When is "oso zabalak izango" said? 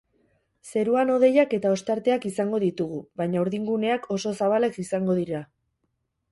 4.19-5.23